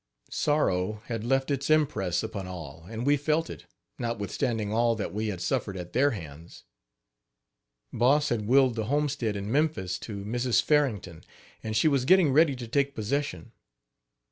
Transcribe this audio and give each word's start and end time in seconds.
Sorrow 0.31 1.03
had 1.05 1.23
left 1.23 1.51
its 1.51 1.69
impress 1.69 2.23
upon 2.23 2.47
all 2.47 2.87
and 2.89 3.05
we 3.05 3.17
felt 3.17 3.51
it, 3.51 3.67
notwithstanding 3.99 4.73
all 4.73 4.95
that 4.95 5.13
we 5.13 5.27
had 5.27 5.39
suffered 5.41 5.77
at 5.77 5.93
their 5.93 6.09
hands. 6.09 6.63
Boss 7.93 8.29
had 8.29 8.47
willed 8.47 8.73
the 8.73 8.85
homestead 8.85 9.35
in 9.35 9.51
Memphis 9.51 9.99
to 9.99 10.25
Mrs 10.25 10.59
Farrington, 10.59 11.23
and 11.61 11.77
she 11.77 11.87
was 11.87 12.05
getting, 12.05 12.33
ready 12.33 12.55
to 12.55 12.67
take 12.67 12.95
possession. 12.95 13.51